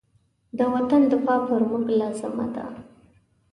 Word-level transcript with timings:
د 0.57 0.59
وطن 0.73 1.01
دفاع 1.13 1.39
پر 1.47 1.61
موږ 1.69 1.83
لازمه 1.99 2.45
ده. 2.55 2.65